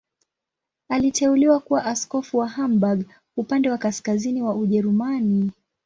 Aliteuliwa 0.89 1.59
kuwa 1.59 1.85
askofu 1.85 2.37
wa 2.37 2.47
Hamburg, 2.47 3.05
upande 3.37 3.69
wa 3.69 3.77
kaskazini 3.77 4.41
wa 4.41 4.55
Ujerumani. 4.55 5.51